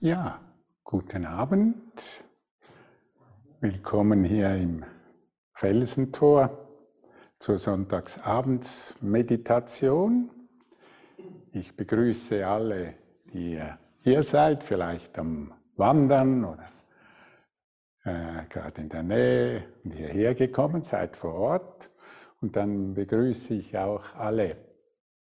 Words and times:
Ja, 0.00 0.40
guten 0.84 1.26
Abend. 1.26 2.22
Willkommen 3.60 4.22
hier 4.22 4.54
im 4.54 4.84
Felsentor 5.54 6.68
zur 7.40 7.58
Sonntagsabendsmeditation. 7.58 10.30
Ich 11.50 11.74
begrüße 11.74 12.46
alle, 12.46 12.94
die 13.32 13.60
hier 14.02 14.22
seid, 14.22 14.62
vielleicht 14.62 15.18
am 15.18 15.52
Wandern 15.74 16.44
oder 16.44 16.68
äh, 18.04 18.44
gerade 18.48 18.80
in 18.80 18.90
der 18.90 19.02
Nähe 19.02 19.64
und 19.82 19.90
hierher 19.90 20.36
gekommen 20.36 20.84
seid 20.84 21.16
vor 21.16 21.34
Ort. 21.34 21.90
Und 22.40 22.54
dann 22.54 22.94
begrüße 22.94 23.54
ich 23.54 23.76
auch 23.76 24.14
alle, 24.14 24.58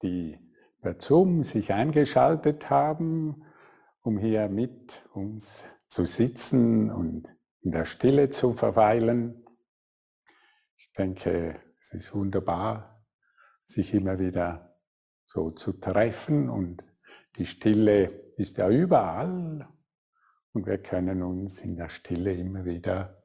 die 0.03 0.38
per 0.81 0.99
Zoom 0.99 1.44
sich 1.44 1.71
eingeschaltet 1.71 2.69
haben 2.69 3.41
um 4.05 4.20
hier 4.20 4.50
mit 4.50 5.09
uns 5.14 5.66
zu 5.88 6.05
sitzen 6.05 6.91
und 6.91 7.36
in 7.62 7.72
der 7.72 7.86
Stille 7.86 8.30
zu 8.30 8.54
verweilen. 8.54 9.44
Ich 10.78 10.92
denke, 10.94 11.59
es 11.80 11.92
ist 11.92 12.14
wunderbar, 12.14 13.03
sich 13.66 13.95
immer 13.95 14.20
wieder 14.20 14.80
so 15.25 15.50
zu 15.50 15.73
treffen 15.73 16.52
und 16.52 16.84
die 17.38 17.47
Stille 17.47 18.31
ist 18.38 18.58
ja 18.58 18.70
überall 18.70 19.67
und 20.53 20.67
wir 20.67 20.78
können 20.78 21.23
uns 21.23 21.62
in 21.64 21.75
der 21.75 21.90
Stille 21.90 22.34
immer 22.34 22.64
wieder, 22.64 23.23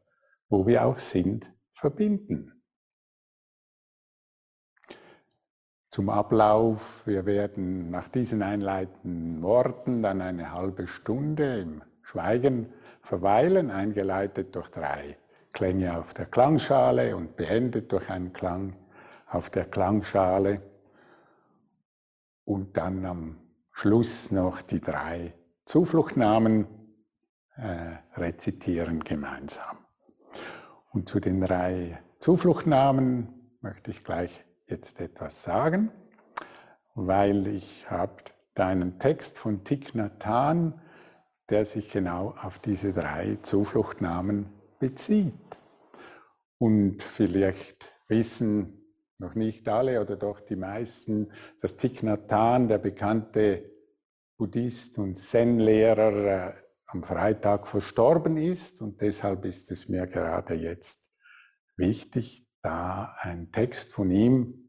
wo 0.48 0.66
wir 0.66 0.86
auch 0.86 0.96
sind, 0.96 1.52
verbinden. 1.74 2.59
Zum 5.90 6.08
Ablauf. 6.08 7.02
Wir 7.06 7.26
werden 7.26 7.90
nach 7.90 8.08
diesen 8.08 8.42
einleitenden 8.42 9.42
Worten 9.42 10.02
dann 10.02 10.20
eine 10.20 10.52
halbe 10.52 10.86
Stunde 10.86 11.60
im 11.60 11.82
Schweigen 12.02 12.72
verweilen, 13.02 13.70
eingeleitet 13.70 14.54
durch 14.54 14.70
drei 14.70 15.16
Klänge 15.52 15.98
auf 15.98 16.14
der 16.14 16.26
Klangschale 16.26 17.16
und 17.16 17.36
beendet 17.36 17.92
durch 17.92 18.08
einen 18.08 18.32
Klang 18.32 18.76
auf 19.28 19.50
der 19.50 19.64
Klangschale. 19.64 20.62
Und 22.44 22.76
dann 22.76 23.04
am 23.04 23.38
Schluss 23.72 24.30
noch 24.30 24.62
die 24.62 24.80
drei 24.80 25.34
Zufluchtnamen 25.64 26.66
äh, 27.56 27.96
rezitieren 28.16 29.02
gemeinsam. 29.02 29.78
Und 30.92 31.08
zu 31.08 31.20
den 31.20 31.40
drei 31.40 32.00
Zufluchtnamen 32.18 33.56
möchte 33.60 33.90
ich 33.90 34.02
gleich 34.02 34.44
jetzt 34.70 35.00
etwas 35.00 35.42
sagen, 35.42 35.90
weil 36.94 37.46
ich 37.46 37.90
habe 37.90 38.16
deinen 38.54 38.98
Text 38.98 39.38
von 39.38 39.64
Thich 39.64 39.94
Nhat 39.94 40.24
Hanh, 40.26 40.80
der 41.48 41.64
sich 41.64 41.90
genau 41.92 42.34
auf 42.40 42.58
diese 42.58 42.92
drei 42.92 43.38
Zufluchtnamen 43.42 44.46
bezieht. 44.78 45.34
Und 46.58 47.02
vielleicht 47.02 47.92
wissen 48.08 48.84
noch 49.18 49.34
nicht 49.34 49.68
alle 49.68 50.00
oder 50.00 50.16
doch 50.16 50.40
die 50.40 50.56
meisten, 50.56 51.32
dass 51.60 51.76
Thich 51.76 52.02
Nhat 52.02 52.32
Hanh, 52.32 52.68
der 52.68 52.78
bekannte 52.78 53.70
Buddhist 54.36 54.98
und 54.98 55.18
Zen-Lehrer, 55.18 56.48
äh, 56.48 56.54
am 56.92 57.04
Freitag 57.04 57.68
verstorben 57.68 58.36
ist. 58.36 58.80
Und 58.82 59.00
deshalb 59.00 59.44
ist 59.44 59.70
es 59.70 59.88
mir 59.88 60.06
gerade 60.06 60.54
jetzt 60.54 61.08
wichtig, 61.76 62.46
da 62.62 63.16
ein 63.20 63.52
Text 63.52 63.92
von 63.92 64.10
ihm 64.10 64.59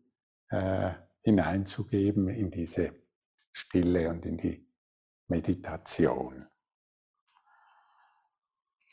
äh, 0.51 0.91
hineinzugeben 1.23 2.29
in 2.29 2.51
diese 2.51 2.93
Stille 3.51 4.09
und 4.09 4.25
in 4.25 4.37
die 4.37 4.65
Meditation. 5.27 6.47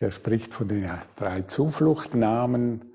Er 0.00 0.10
spricht 0.10 0.54
von 0.54 0.68
den 0.68 0.90
drei 1.16 1.42
Zufluchtnamen. 1.42 2.94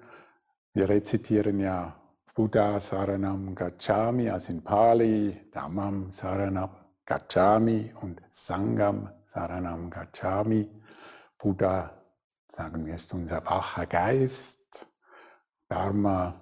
Wir 0.73 0.87
rezitieren 0.87 1.59
ja 1.59 1.99
Buddha 2.33 2.79
Saranam 2.79 3.53
Gacchami, 3.53 4.29
also 4.29 4.53
in 4.53 4.63
Pali, 4.63 5.49
Dhammam 5.51 6.11
Saranam 6.11 6.71
Gacchami 7.05 7.93
und 8.01 8.21
Sangam 8.31 9.09
Saranam 9.25 9.89
Gacchami. 9.89 10.69
Buddha, 11.37 11.91
sagen 12.55 12.85
wir, 12.85 12.95
ist 12.95 13.13
unser 13.13 13.45
wacher 13.45 13.85
Geist. 13.85 14.87
Dharma, 15.67 16.39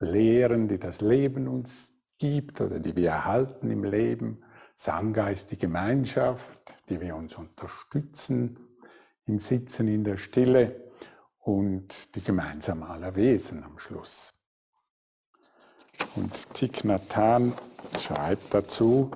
Lehren, 0.00 0.68
die 0.68 0.78
das 0.78 1.00
Leben 1.00 1.48
uns 1.48 1.92
gibt 2.18 2.60
oder 2.60 2.78
die 2.80 2.96
wir 2.96 3.10
erhalten 3.10 3.70
im 3.70 3.84
Leben. 3.84 4.42
Sangha 4.74 5.28
ist 5.28 5.50
die 5.52 5.58
Gemeinschaft, 5.58 6.74
die 6.88 7.00
wir 7.00 7.16
uns 7.16 7.36
unterstützen 7.36 8.58
im 9.26 9.38
Sitzen 9.38 9.88
in 9.88 10.04
der 10.04 10.16
Stille 10.18 10.90
und 11.40 12.14
die 12.14 12.22
gemeinsame 12.22 12.88
aller 12.88 13.14
Wesen 13.16 13.64
am 13.64 13.78
Schluss. 13.78 14.34
Und 16.14 16.54
Thich 16.54 16.84
Nhat 16.84 17.16
Hanh 17.16 17.52
schreibt 17.98 18.52
dazu, 18.52 19.10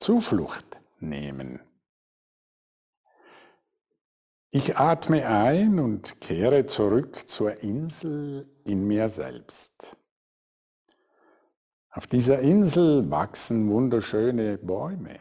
Zuflucht 0.00 0.78
nehmen. 1.00 1.60
Ich 4.50 4.78
atme 4.78 5.26
ein 5.26 5.78
und 5.78 6.20
kehre 6.20 6.66
zurück 6.66 7.28
zur 7.28 7.62
Insel 7.62 8.48
in 8.64 8.86
mir 8.86 9.08
selbst. 9.08 9.96
Auf 11.98 12.06
dieser 12.06 12.38
Insel 12.38 13.10
wachsen 13.10 13.68
wunderschöne 13.68 14.56
Bäume. 14.58 15.18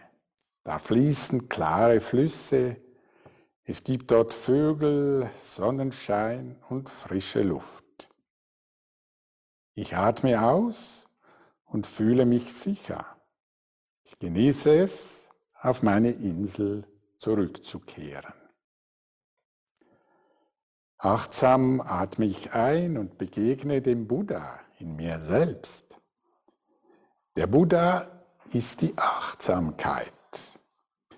Da 0.63 0.77
fließen 0.77 1.49
klare 1.49 1.99
Flüsse. 1.99 2.79
Es 3.63 3.83
gibt 3.83 4.11
dort 4.11 4.31
Vögel, 4.31 5.27
Sonnenschein 5.33 6.55
und 6.69 6.87
frische 6.87 7.41
Luft. 7.41 8.11
Ich 9.73 9.97
atme 9.97 10.39
aus 10.39 11.09
und 11.65 11.87
fühle 11.87 12.27
mich 12.27 12.53
sicher. 12.53 13.07
Ich 14.03 14.19
genieße 14.19 14.69
es, 14.77 15.31
auf 15.59 15.81
meine 15.81 16.11
Insel 16.11 16.85
zurückzukehren. 17.17 18.35
Achtsam 20.99 21.81
atme 21.81 22.25
ich 22.25 22.51
ein 22.51 22.99
und 22.99 23.17
begegne 23.17 23.81
dem 23.81 24.07
Buddha 24.07 24.59
in 24.77 24.95
mir 24.95 25.17
selbst. 25.17 25.99
Der 27.37 27.45
Buddha 27.45 28.07
ist 28.51 28.81
die 28.81 28.97
Achtsamkeit. 28.97 30.11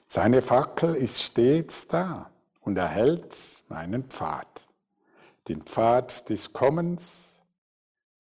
Seine 0.06 0.42
Fackel 0.42 0.94
ist 0.96 1.24
stets 1.24 1.88
da 1.88 2.30
und 2.60 2.78
erhält 2.78 3.64
meinen 3.70 4.04
Pfad. 4.04 4.68
Den 5.48 5.62
Pfad 5.62 6.30
des 6.30 6.52
Kommens, 6.52 7.42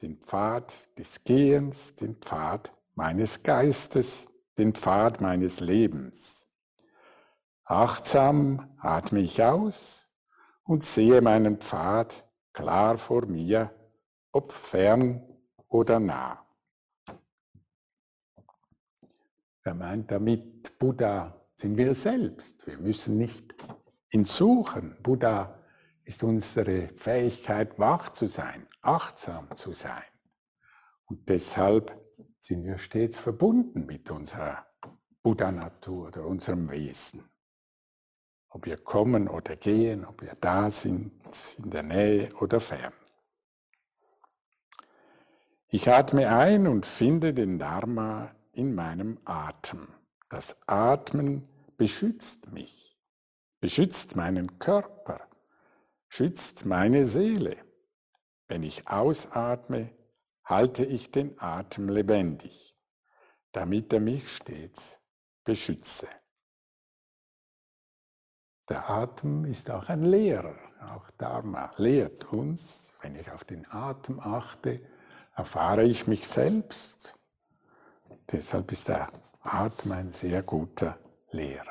den 0.01 0.15
Pfad 0.15 0.97
des 0.97 1.25
Gehens, 1.25 1.93
den 1.95 2.15
Pfad 2.15 2.71
meines 2.95 3.43
Geistes, 3.43 4.29
den 4.57 4.73
Pfad 4.73 5.19
meines 5.19 5.59
Lebens. 5.59 6.47
Achtsam 7.65 8.77
atme 8.79 9.19
ich 9.19 9.43
aus 9.43 10.07
und 10.63 10.85
sehe 10.85 11.21
meinen 11.21 11.57
Pfad 11.57 12.23
klar 12.53 12.97
vor 12.97 13.25
mir, 13.25 13.73
ob 14.31 14.53
fern 14.53 15.21
oder 15.67 15.99
nah. 15.99 16.45
Er 19.69 19.75
meint 19.75 20.09
damit, 20.09 20.79
Buddha 20.79 21.45
sind 21.55 21.77
wir 21.77 21.93
selbst. 21.93 22.65
Wir 22.65 22.79
müssen 22.79 23.19
nicht 23.19 23.53
ihn 24.09 24.23
suchen. 24.23 24.97
Buddha 25.03 25.59
ist 26.05 26.23
unsere 26.23 26.87
Fähigkeit, 26.95 27.77
wach 27.77 28.09
zu 28.13 28.25
sein, 28.25 28.65
achtsam 28.81 29.55
zu 29.55 29.73
sein. 29.73 30.09
Und 31.05 31.29
deshalb 31.29 31.95
sind 32.39 32.63
wir 32.63 32.79
stets 32.79 33.19
verbunden 33.19 33.85
mit 33.85 34.09
unserer 34.09 34.65
Buddha-Natur 35.21 36.07
oder 36.07 36.25
unserem 36.25 36.71
Wesen 36.71 37.23
ob 38.49 38.65
wir 38.65 38.77
kommen 38.77 39.27
oder 39.27 39.55
gehen, 39.55 40.03
ob 40.03 40.23
wir 40.23 40.35
da 40.41 40.71
sind, 40.71 41.11
in 41.63 41.69
der 41.69 41.83
Nähe 41.83 42.33
oder 42.37 42.59
fern. 42.59 42.93
Ich 45.67 45.87
atme 45.87 46.27
ein 46.27 46.65
und 46.65 46.87
finde 46.87 47.35
den 47.35 47.59
Dharma 47.59 48.33
in 48.59 48.75
meinem 48.75 49.17
Atem. 49.23 49.87
Das 50.27 50.57
Atmen 50.67 51.47
beschützt 51.77 52.51
mich, 52.51 52.99
beschützt 53.61 54.17
meinen 54.17 54.59
Körper, 54.59 55.21
schützt 56.09 56.65
meine 56.65 57.05
Seele. 57.05 57.55
Wenn 58.49 58.63
ich 58.63 58.85
ausatme, 58.89 59.89
halte 60.43 60.83
ich 60.83 61.09
den 61.09 61.39
Atem 61.39 61.87
lebendig, 61.87 62.75
damit 63.53 63.93
er 63.93 64.01
mich 64.01 64.29
stets 64.29 64.99
beschütze. 65.45 66.09
Der 68.67 68.89
Atem 68.89 69.45
ist 69.45 69.71
auch 69.71 69.87
ein 69.87 70.03
Lehrer. 70.03 70.59
Auch 70.81 71.09
Dharma 71.11 71.71
lehrt 71.77 72.25
uns, 72.33 72.97
wenn 73.01 73.15
ich 73.15 73.31
auf 73.31 73.45
den 73.45 73.65
Atem 73.71 74.19
achte, 74.19 74.81
erfahre 75.33 75.83
ich 75.83 76.07
mich 76.07 76.27
selbst. 76.27 77.18
Deshalb 78.31 78.71
ist 78.71 78.87
der 78.87 79.11
Atem 79.41 79.91
ein 79.91 80.11
sehr 80.11 80.43
guter 80.43 80.99
Lehrer. 81.31 81.65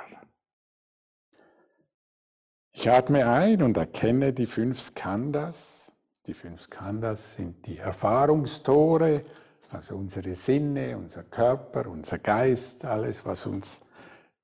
Ich 2.73 2.91
atme 2.91 3.29
ein 3.29 3.63
und 3.63 3.77
erkenne 3.77 4.33
die 4.33 4.47
fünf 4.47 4.81
Skandhas. 4.81 5.93
Die 6.27 6.35
fünf 6.35 6.63
Skandhas 6.63 7.35
sind 7.35 7.67
die 7.67 7.79
Erfahrungstore, 7.79 9.25
also 9.71 9.97
unsere 9.97 10.35
Sinne, 10.35 10.97
unser 10.97 11.25
Körper, 11.25 11.89
unser 11.89 12.19
Geist, 12.19 12.85
alles, 12.85 13.25
was 13.25 13.47
uns 13.47 13.83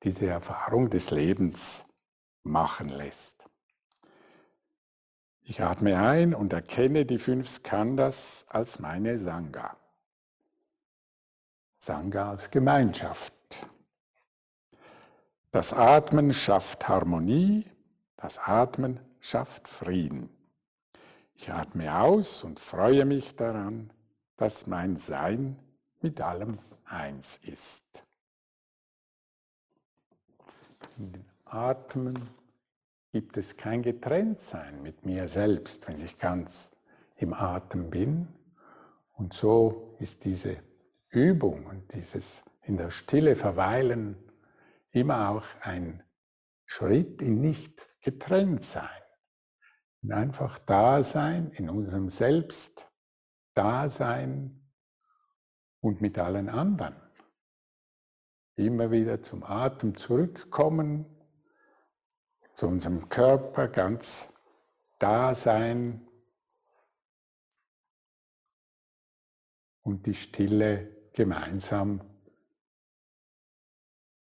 diese 0.03 0.27
Erfahrung 0.27 0.91
des 0.91 1.11
Lebens 1.11 1.87
machen 2.43 2.89
lässt. 2.89 3.49
Ich 5.43 5.63
atme 5.63 5.99
ein 5.99 6.35
und 6.35 6.53
erkenne 6.53 7.07
die 7.07 7.19
fünf 7.19 7.49
Skandhas 7.49 8.47
als 8.49 8.79
meine 8.79 9.17
Sangha. 9.17 9.77
Sangha 11.85 12.31
als 12.31 12.51
Gemeinschaft. 12.51 13.35
Das 15.51 15.75
Atmen 15.75 16.33
schafft 16.33 16.89
Harmonie, 16.89 17.67
das 18.17 18.39
Atmen 18.39 19.01
schafft 19.21 19.69
Frieden. 19.69 20.31
Ich 21.35 21.53
atme 21.53 21.95
aus 21.95 22.43
und 22.43 22.59
freue 22.59 23.05
mich 23.05 23.37
daran, 23.37 23.93
dass 24.37 24.67
mein 24.67 24.97
Sein 24.97 25.59
mit 26.01 26.23
allem 26.23 26.59
eins 26.87 27.37
ist. 27.43 28.07
In 30.97 31.13
den 31.13 31.27
Atmen 31.45 32.19
gibt 33.13 33.37
es 33.37 33.59
kein 33.59 33.83
Getrenntsein 33.83 34.81
mit 34.81 35.05
mir 35.05 35.29
selbst, 35.29 35.87
wenn 35.87 36.01
ich 36.01 36.19
ganz 36.19 36.73
im 37.17 37.35
Atem 37.35 37.91
bin. 37.91 38.29
Und 39.13 39.35
so 39.35 39.95
ist 39.99 40.25
diese 40.25 40.57
Übung 41.15 41.67
und 41.67 41.93
dieses 41.95 42.45
in 42.63 42.77
der 42.77 42.91
Stille 42.91 43.37
verweilen 43.37 44.17
immer 44.91 45.31
auch 45.31 45.45
ein 45.61 46.03
Schritt 46.67 47.21
in 47.21 47.41
nicht 47.41 48.01
getrennt 48.01 48.65
sein, 48.65 49.03
in 50.03 50.13
einfach 50.13 50.59
Dasein, 50.59 51.51
in 51.53 51.69
unserem 51.69 52.09
Selbst 52.09 52.91
Dasein 53.55 54.71
und 55.81 56.01
mit 56.01 56.19
allen 56.19 56.49
anderen. 56.49 56.97
Immer 58.57 58.91
wieder 58.91 59.23
zum 59.23 59.43
Atem 59.43 59.97
zurückkommen, 59.97 61.07
zu 62.55 62.69
unserem 62.69 63.09
Körper 63.09 63.69
ganz 63.69 64.33
Dasein 64.99 66.09
und 69.83 70.07
die 70.07 70.15
Stille 70.15 70.94
gemeinsam 71.15 72.01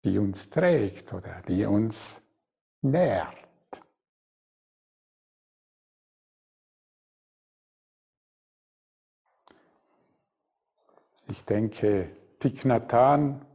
die 0.03 0.17
uns 0.17 0.49
trägt 0.49 1.13
oder 1.13 1.41
die 1.47 1.65
uns 1.65 2.21
nährt. 2.81 3.35
Ich 11.27 11.43
denke, 11.43 12.09
Thich 12.39 12.63
Nhat 12.63 12.93
Hanh, 12.93 13.45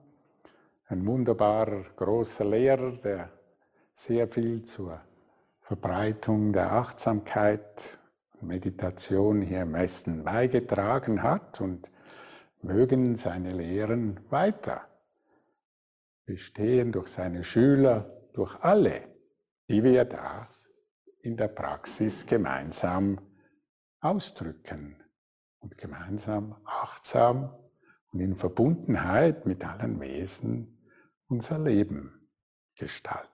ein 0.88 1.06
wunderbarer 1.06 1.84
großer 1.96 2.44
Lehrer, 2.44 2.92
der 2.98 3.32
sehr 3.94 4.28
viel 4.28 4.62
zur 4.64 5.00
Verbreitung 5.62 6.52
der 6.52 6.70
Achtsamkeit 6.72 7.98
und 8.40 8.48
Meditation 8.48 9.40
hier 9.40 9.62
im 9.62 9.72
Westen 9.72 10.22
beigetragen 10.22 11.22
hat 11.22 11.62
und 11.62 11.90
mögen 12.62 13.16
seine 13.16 13.52
Lehren 13.52 14.20
weiter 14.30 14.88
bestehen 16.24 16.92
durch 16.92 17.08
seine 17.08 17.44
Schüler, 17.44 18.22
durch 18.32 18.54
alle, 18.62 19.08
die 19.68 19.82
wir 19.82 20.04
da 20.04 20.48
in 21.20 21.36
der 21.36 21.48
Praxis 21.48 22.26
gemeinsam 22.26 23.20
ausdrücken 24.00 25.02
und 25.58 25.76
gemeinsam 25.78 26.60
achtsam 26.64 27.54
und 28.12 28.20
in 28.20 28.36
Verbundenheit 28.36 29.46
mit 29.46 29.64
allen 29.64 30.00
Wesen 30.00 30.78
unser 31.28 31.58
Leben 31.58 32.28
gestalten. 32.74 33.30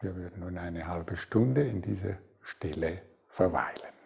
Wir 0.00 0.16
würden 0.16 0.40
nun 0.40 0.58
eine 0.58 0.86
halbe 0.86 1.16
Stunde 1.16 1.62
in 1.62 1.80
diese 1.80 2.18
Stille 2.40 3.02
verweilen. 3.28 4.01